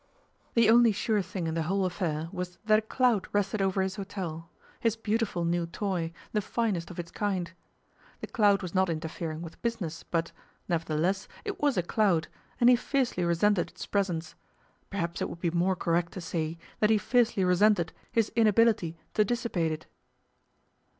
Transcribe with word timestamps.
The 0.55 0.67
only 0.67 0.91
sure 0.91 1.21
thing 1.21 1.45
in 1.45 1.53
the 1.53 1.61
whole 1.61 1.85
affair 1.85 2.27
was 2.31 2.57
that 2.65 2.79
a 2.79 2.81
cloud 2.81 3.27
rested 3.33 3.61
over 3.61 3.83
his 3.83 3.97
hotel, 3.97 4.49
his 4.79 4.95
beautiful 4.95 5.45
new 5.45 5.67
toy, 5.67 6.11
the 6.31 6.41
finest 6.41 6.89
of 6.89 6.97
its 6.97 7.11
kind. 7.11 7.51
The 8.21 8.25
cloud 8.25 8.63
was 8.63 8.73
not 8.73 8.89
interfering 8.89 9.43
with 9.43 9.61
business, 9.61 10.01
but, 10.01 10.31
nevertheless, 10.67 11.27
it 11.45 11.61
was 11.61 11.77
a 11.77 11.83
cloud, 11.83 12.29
and 12.59 12.67
he 12.67 12.75
fiercely 12.75 13.23
resented 13.23 13.69
its 13.69 13.85
presence; 13.85 14.33
perhaps 14.89 15.21
it 15.21 15.29
would 15.29 15.39
be 15.39 15.51
more 15.51 15.75
correct 15.75 16.13
to 16.13 16.21
say 16.21 16.57
that 16.79 16.89
he 16.89 16.97
fiercely 16.97 17.43
resented 17.43 17.93
his 18.11 18.29
inability 18.35 18.97
to 19.13 19.23
dissipate 19.23 19.71
it. 19.71 19.85